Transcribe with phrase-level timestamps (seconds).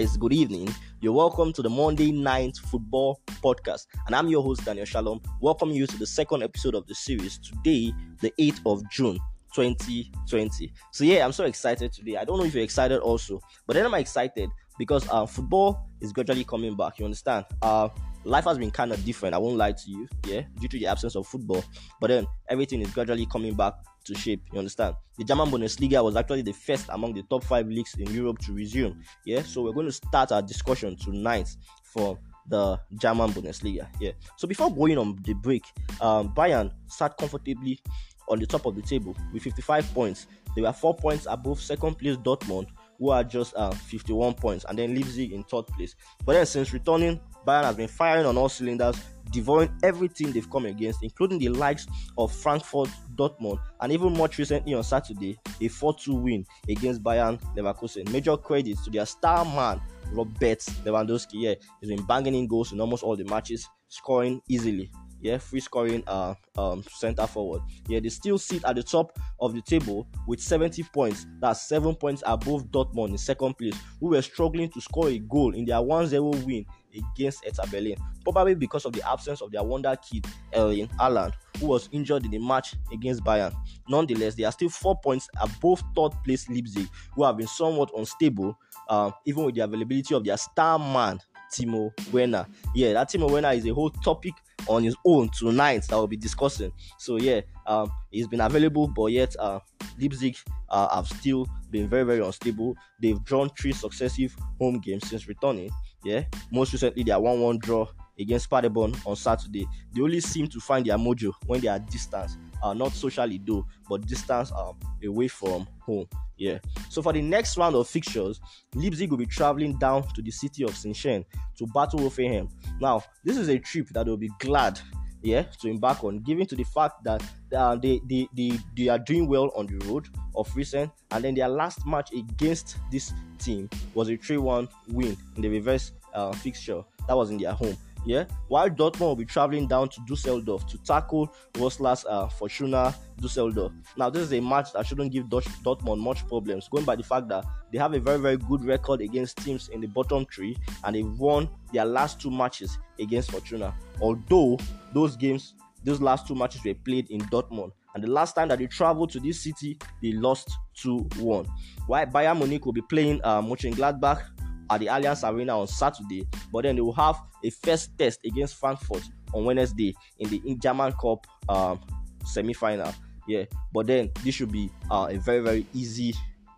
[0.00, 0.16] Guys.
[0.16, 0.74] Good evening.
[1.02, 5.20] You're welcome to the Monday Night Football Podcast, and I'm your host Daniel Shalom.
[5.42, 7.92] Welcome you to the second episode of the series today,
[8.22, 9.18] the 8th of June.
[9.52, 13.74] 2020 so yeah i'm so excited today i don't know if you're excited also but
[13.74, 14.48] then i'm excited
[14.78, 17.88] because uh, football is gradually coming back you understand uh
[18.24, 20.86] life has been kind of different i won't lie to you yeah due to the
[20.86, 21.64] absence of football
[22.00, 23.74] but then everything is gradually coming back
[24.04, 24.42] to shape.
[24.52, 24.94] You understand?
[25.18, 28.52] The German Bundesliga was actually the first among the top five leagues in Europe to
[28.52, 29.02] resume.
[29.24, 31.48] Yeah, so we're going to start our discussion tonight
[31.82, 33.88] for the German Bundesliga.
[34.00, 34.12] Yeah.
[34.36, 35.64] So before going on the break,
[36.00, 37.80] um, Bayern sat comfortably
[38.28, 40.26] on the top of the table with 55 points.
[40.56, 42.68] They were four points above second place Dortmund,
[43.00, 45.96] who are just uh, 51 points, and then Leipzig in third place.
[46.24, 48.96] But then since returning, Bayern has been firing on all cylinders
[49.30, 51.86] devouring everything they've come against, including the likes
[52.18, 57.40] of Frankfurt, Dortmund, and even much recently on Saturday, a 4 2 win against Bayern
[57.56, 58.10] Leverkusen.
[58.12, 59.80] Major credits to their star man,
[60.12, 61.34] Robert Lewandowski.
[61.34, 64.90] Yeah, he's been banging in goals in almost all the matches, scoring easily.
[65.20, 67.62] Yeah, free scoring uh um center forward.
[67.88, 71.26] Yeah, they still sit at the top of the table with 70 points.
[71.40, 75.54] That's seven points above Dortmund in second place, who were struggling to score a goal
[75.54, 79.94] in their 1-0 win against Hertha Berlin, probably because of the absence of their wonder
[79.96, 83.54] kid Erling Haaland, who was injured in the match against Bayern.
[83.88, 88.56] Nonetheless, they are still four points above third place Leipzig, who have been somewhat unstable,
[88.88, 91.18] uh, even with the availability of their star man
[91.50, 92.46] Timo Werner.
[92.74, 94.34] Yeah, that Timo Werner is a whole topic
[94.68, 96.72] on his own tonight that we'll be discussing.
[96.98, 99.60] So yeah, um, he's been available, but yet uh,
[99.98, 100.36] Leipzig
[100.68, 102.76] uh, have still been very very unstable.
[103.00, 105.70] They've drawn three successive home games since returning,
[106.04, 107.86] yeah, most recently their 1 1 draw
[108.18, 109.66] against Paderborn on Saturday.
[109.92, 113.66] They only seem to find their mojo when they are distance, uh, not socially though,
[113.88, 116.06] but distance um, away from home.
[116.36, 116.58] Yeah.
[116.88, 118.40] So for the next round of fixtures,
[118.74, 121.24] Leipzig will be traveling down to the city of Sinsheim
[121.58, 122.50] to battle Hoffenheim.
[122.80, 124.80] Now, this is a trip that they'll be glad
[125.22, 127.22] yeah to embark on given to the fact that
[127.54, 131.34] uh, they, they they they are doing well on the road of recent and then
[131.34, 136.82] their last match against this team was a 3-1 win in the reverse uh, fixture
[137.06, 137.76] that was in their home
[138.06, 143.72] yeah, while Dortmund will be traveling down to Dusseldorf to tackle Roslas uh, Fortuna Dusseldorf.
[143.96, 147.28] Now, this is a match that shouldn't give Dortmund much problems, going by the fact
[147.28, 150.96] that they have a very, very good record against teams in the bottom three and
[150.96, 153.74] they've won their last two matches against Fortuna.
[154.00, 154.58] Although
[154.94, 157.72] those games, those last two matches were played in Dortmund.
[157.94, 161.46] And the last time that they traveled to this city, they lost 2 1.
[161.86, 164.22] While Bayern Munich will be playing uh, Mönchengladbach
[164.70, 168.56] at the Allianz Arena on Saturday, but then they will have a first test against
[168.56, 169.02] Frankfurt
[169.34, 171.80] on Wednesday in the German Cup um,
[172.24, 172.92] semi final.
[173.26, 176.14] Yeah, but then this should be uh, a very, very easy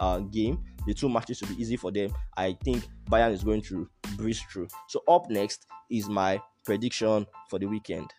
[0.00, 0.62] uh, game.
[0.86, 2.12] The two matches should be easy for them.
[2.36, 4.68] I think Bayern is going to breeze through.
[4.88, 8.10] So, up next is my prediction for the weekend.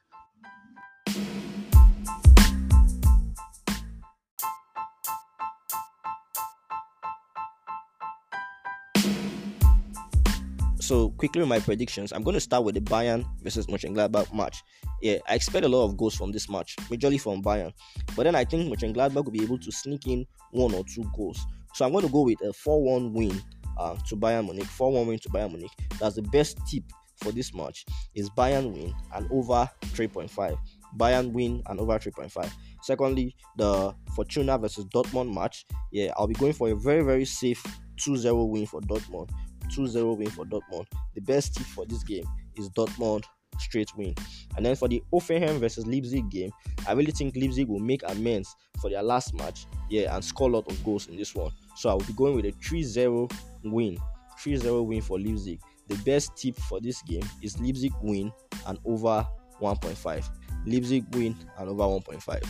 [10.79, 14.63] So quickly my predictions, I'm going to start with the Bayern versus Mönchengladbach match.
[15.01, 17.73] Yeah, I expect a lot of goals from this match, majorly from Bayern.
[18.15, 21.43] But then I think Mönchengladbach will be able to sneak in one or two goals.
[21.73, 23.41] So I'm going to go with a 4-1 win
[23.79, 24.65] uh, to Bayern Munich.
[24.65, 25.71] 4-1 win to Bayern Munich.
[25.99, 26.83] That's the best tip
[27.17, 27.83] for this match.
[28.13, 30.57] Is Bayern win and over 3.5.
[30.95, 32.51] Bayern win and over 3.5.
[32.83, 35.65] Secondly, the Fortuna versus Dortmund match.
[35.91, 37.63] Yeah, I'll be going for a very very safe
[37.99, 39.31] 2-0 win for Dortmund
[39.67, 40.85] 2-0 win for Dortmund.
[41.15, 43.23] The best tip for this game is Dortmund
[43.59, 44.13] straight win.
[44.55, 46.51] And then for the Hoffenheim versus Leipzig game,
[46.87, 50.53] I really think Leipzig will make amends for their last match, yeah, and score a
[50.53, 51.51] lot of goals in this one.
[51.75, 53.31] So I will be going with a 3-0
[53.63, 53.97] win.
[54.39, 55.59] 3-0 win for Leipzig.
[55.87, 58.31] The best tip for this game is Leipzig win
[58.67, 59.25] and over
[59.61, 60.29] 1.5.
[60.65, 62.47] Leipzig win and over 1.5.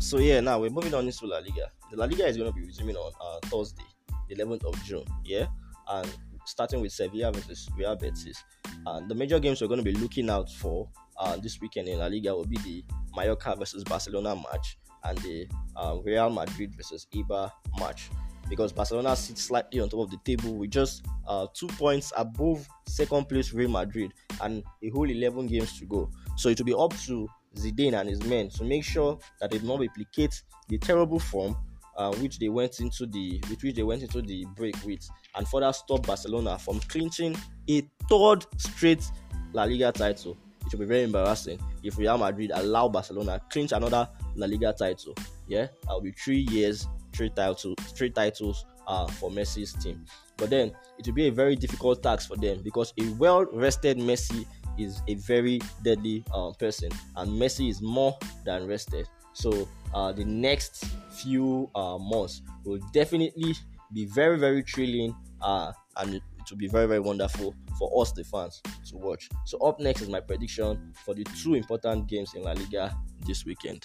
[0.00, 1.70] So yeah, now we're moving on into La Liga.
[1.90, 3.84] The La Liga is going to be resuming on uh, Thursday,
[4.30, 5.04] the 11th of June.
[5.26, 5.46] Yeah,
[5.90, 6.10] and
[6.46, 8.42] starting with Sevilla versus Real Betis.
[8.86, 10.88] And the major games we're going to be looking out for
[11.18, 12.82] uh, this weekend in La Liga will be the
[13.14, 18.08] Mallorca versus Barcelona match and the uh, Real Madrid versus Eibar match.
[18.48, 22.66] Because Barcelona sits slightly on top of the table with just uh, two points above
[22.88, 26.10] second place Real Madrid and a whole 11 games to go.
[26.36, 29.58] So it will be up to Zidane and his men to make sure that they
[29.58, 31.56] do not replicate the terrible form
[31.96, 35.46] uh, which they went into the with which they went into the break with, and
[35.48, 37.36] further stop Barcelona from clinching
[37.68, 39.04] a third straight
[39.52, 40.36] La Liga title.
[40.66, 45.14] It will be very embarrassing if Real Madrid allow Barcelona clinch another La Liga title.
[45.46, 50.04] Yeah, I'll be three years, three titles, three titles uh, for Messi's team.
[50.36, 54.46] But then it will be a very difficult task for them because a well-rested Messi
[54.82, 59.08] is a very deadly um, person, and Messi is more than rested.
[59.32, 63.54] So uh, the next few uh, months will definitely
[63.92, 68.24] be very, very thrilling, uh, and it will be very, very wonderful for us, the
[68.24, 69.28] fans, to watch.
[69.44, 72.96] So up next is my prediction for the two important games in La Liga
[73.26, 73.84] this weekend.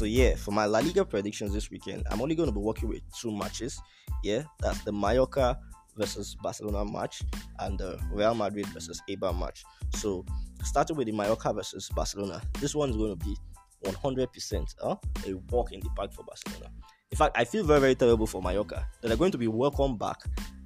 [0.00, 2.88] So yeah, for my La Liga predictions this weekend, I'm only going to be working
[2.88, 3.78] with two matches.
[4.24, 5.58] Yeah, that's the Mallorca
[5.94, 7.20] versus Barcelona match
[7.58, 9.62] and the Real Madrid versus Eibar match.
[9.96, 10.24] So
[10.64, 13.36] starting with the Mallorca versus Barcelona, this one is going to be
[13.84, 16.70] 100% huh, a walk in the park for Barcelona.
[17.10, 19.98] In fact, I feel very very terrible for Mallorca that they're going to be welcome
[19.98, 20.16] back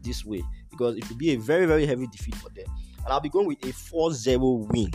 [0.01, 2.67] this way because it will be a very very heavy defeat for them.
[2.99, 4.93] And I'll be going with a 4-0 win.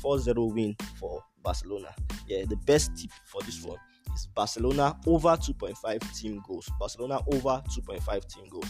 [0.00, 1.94] 4-0 win for Barcelona.
[2.26, 3.78] Yeah, the best tip for this one
[4.14, 6.70] is Barcelona over 2.5 team goals.
[6.78, 8.68] Barcelona over 2.5 team goals.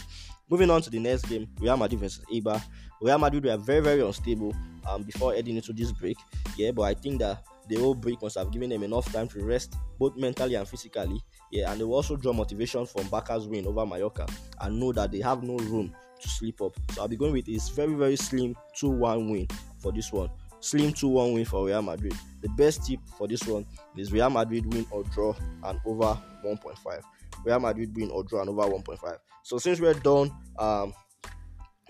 [0.49, 2.61] Moving on to the next game, Real Madrid versus Eibar.
[3.01, 4.53] Real Madrid were very, very unstable
[4.89, 6.17] um, before heading into this break.
[6.57, 9.43] Yeah, but I think that the whole break must have given them enough time to
[9.43, 11.21] rest both mentally and physically.
[11.51, 14.27] Yeah, and they will also draw motivation from Barca's win over Mallorca
[14.59, 16.75] and know that they have no room to sleep up.
[16.91, 19.47] So I'll be going with this very, very slim 2 1 win
[19.79, 20.29] for this one
[20.61, 22.13] slim 2 1 win for Real Madrid.
[22.41, 23.65] The best tip for this one
[23.97, 27.01] is Real Madrid win or draw and over 1.5.
[27.43, 29.17] Real Madrid win or draw and over 1.5.
[29.43, 30.93] So since we're done um,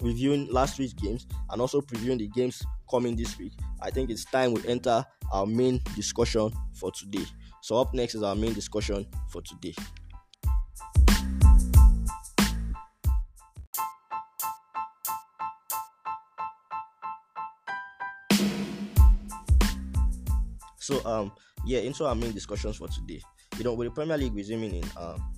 [0.01, 4.25] reviewing last week's games and also previewing the games coming this week, I think it's
[4.25, 7.25] time we enter our main discussion for today.
[7.61, 9.75] So up next is our main discussion for today.
[20.81, 21.31] So um
[21.65, 23.21] yeah, into our main discussions for today.
[23.57, 25.31] You know, with the Premier League resuming in um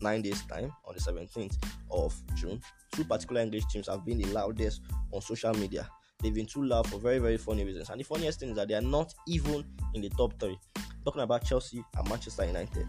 [0.00, 1.56] nine days time on the 17th
[1.90, 2.60] of June,
[2.92, 4.82] two particular English teams have been the loudest
[5.12, 5.88] on social media.
[6.22, 8.68] They've been too loud for very very funny reasons, and the funniest thing is that
[8.68, 9.64] they are not even
[9.94, 10.58] in the top three.
[11.04, 12.86] Talking about Chelsea and Manchester United.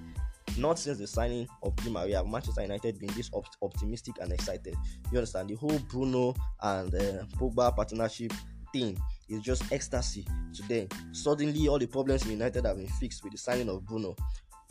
[0.57, 4.75] Not since the signing of Di Maria, Manchester United been this op- optimistic and excited.
[5.09, 8.33] You understand the whole Bruno and uh, Pogba partnership
[8.73, 8.97] thing
[9.31, 10.87] is just ecstasy to them.
[11.11, 14.15] Suddenly, all the problems in United have been fixed with the signing of Bruno.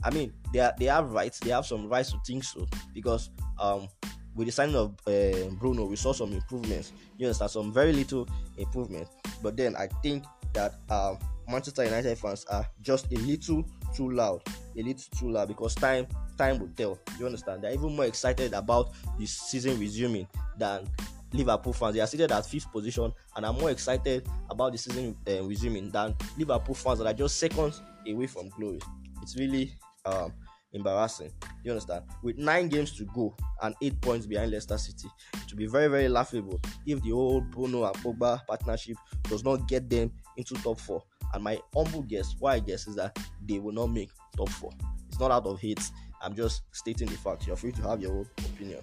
[0.02, 1.38] I mean, they are, they have rights.
[1.40, 3.88] They have some rights to think so because um
[4.34, 6.92] with the signing of uh, Bruno, we saw some improvements.
[7.18, 9.08] You understand, some very little improvement.
[9.42, 11.18] But then I think that um,
[11.48, 13.64] Manchester United fans are just a little
[13.94, 14.42] too loud,
[14.76, 16.06] a little too loud because time
[16.38, 16.98] time will tell.
[17.18, 17.62] You understand?
[17.62, 20.26] They're even more excited about the season resuming
[20.58, 20.88] than
[21.32, 21.94] Liverpool fans.
[21.94, 25.90] They are seated at fifth position and I'm more excited about the season uh, resuming
[25.90, 28.80] than Liverpool fans that are just seconds away from glory.
[29.22, 29.72] It's really
[30.04, 30.32] um,
[30.72, 31.30] embarrassing.
[31.64, 32.04] You understand?
[32.22, 35.88] With nine games to go and eight points behind Leicester City, it will be very,
[35.88, 40.80] very laughable if the old Bruno and Pogba partnership does not get them into top
[40.80, 41.02] four.
[41.32, 44.72] And my humble guess, why I guess, is that they will not make top four.
[45.08, 45.82] It's not out of hate.
[46.22, 47.46] I'm just stating the fact.
[47.46, 48.80] You're free to have your own opinion.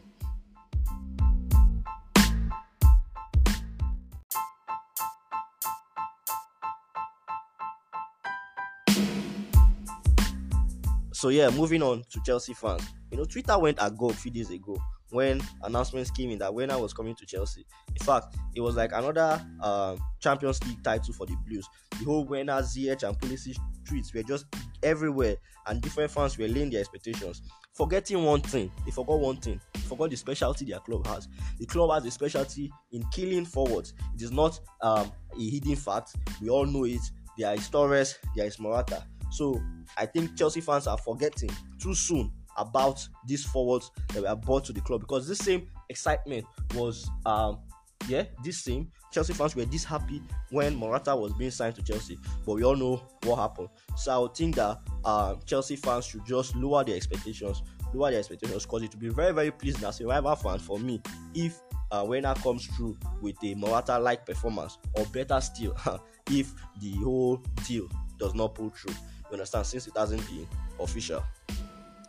[11.18, 12.84] So yeah, moving on to Chelsea fans.
[13.10, 14.78] You know, Twitter went ago a few days ago
[15.10, 17.66] when announcements came in that Werner was coming to Chelsea.
[18.00, 21.68] In fact, it was like another uh, Champions League title for the Blues.
[21.98, 23.58] The whole Werner, Ziyech, and Pulisic
[23.90, 24.46] tweets were just
[24.84, 27.42] everywhere, and different fans were laying their expectations.
[27.74, 29.60] Forgetting one thing, they forgot one thing.
[29.74, 31.28] They forgot the specialty their club has.
[31.58, 33.96] The club has a specialty in killing forwards.
[34.14, 36.16] It is not um, a hidden fact.
[36.44, 37.02] We all know it.
[37.40, 39.04] There is Torres, there is Morata.
[39.32, 39.62] So
[39.98, 44.74] I think Chelsea fans are forgetting too soon about these forwards that were brought to
[44.74, 46.44] the club because this same excitement
[46.74, 47.60] was um
[48.08, 52.20] yeah this same Chelsea fans were this happy when Morata was being signed to Chelsea,
[52.46, 53.70] but we all know what happened.
[53.96, 58.66] So I think that uh, Chelsea fans should just lower their expectations, lower their expectations,
[58.66, 61.02] because it will be very, very pleasing as a rival fan for me
[61.34, 61.60] if
[61.92, 65.76] uh, Werner comes through with a Morata-like performance, or better still,
[66.30, 68.94] if the whole deal does not pull through.
[69.30, 69.66] You understand?
[69.66, 70.48] Since it hasn't been
[70.80, 71.24] official.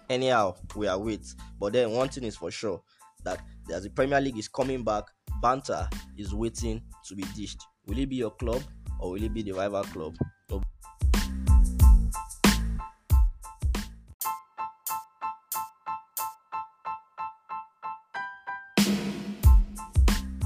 [0.09, 1.35] Anyhow, we are wait.
[1.59, 2.83] But then one thing is for sure
[3.25, 3.41] that
[3.73, 5.05] as the Premier League is coming back,
[5.43, 7.61] banter is waiting to be dished.
[7.87, 8.63] Will it be your club
[9.01, 10.15] or will it be the rival club?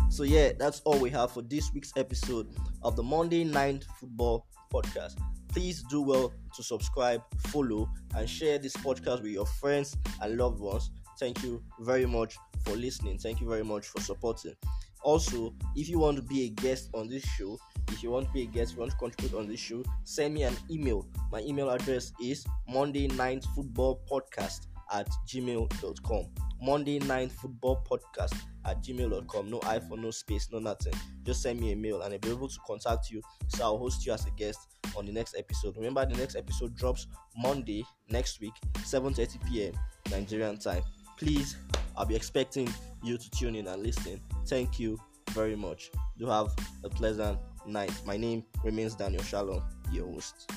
[0.09, 2.47] So yeah, that's all we have for this week's episode
[2.83, 5.17] of the Monday Night Football podcast.
[5.53, 10.61] Please do well to subscribe, follow, and share this podcast with your friends and loved
[10.61, 10.91] ones.
[11.19, 13.19] Thank you very much for listening.
[13.19, 14.55] Thank you very much for supporting.
[15.03, 18.33] Also, if you want to be a guest on this show, if you want to
[18.33, 21.07] be a guest, you want to contribute on this show, send me an email.
[21.31, 26.27] My email address is Monday Night Football Podcast at gmail.com.
[26.61, 28.35] Monday Night Football Podcast
[28.65, 29.51] at gmail.com.
[29.51, 30.93] No hyphen, no space, no nothing.
[31.25, 33.21] Just send me a mail and I'll be able to contact you.
[33.49, 34.61] So I'll host you as a guest
[34.97, 35.77] on the next episode.
[35.77, 39.75] Remember, the next episode drops Monday next week, 7:30 p.m.
[40.11, 40.83] Nigerian time.
[41.19, 41.57] Please,
[41.97, 42.69] I'll be expecting
[43.03, 44.21] you to tune in and listen.
[44.47, 44.99] Thank you
[45.31, 45.91] very much.
[46.19, 47.93] Do have a pleasant night.
[48.05, 50.51] My name remains Daniel Shalom, your host.